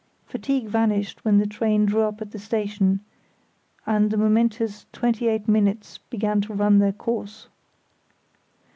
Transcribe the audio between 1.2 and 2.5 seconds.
when the train drew up at the